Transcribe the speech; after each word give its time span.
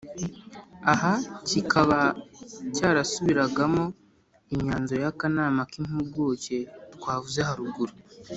aha 0.93 1.13
kikaba 1.47 1.99
cyarasubiragamo 2.75 3.83
imyanzuro 4.53 4.99
y'akanama 5.05 5.61
k'impuguke 5.71 6.57
twavuze 6.95 7.39
haruguru. 7.47 7.93